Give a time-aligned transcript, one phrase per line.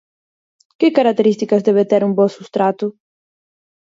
[0.79, 2.87] Que características debe ter un bo substrato?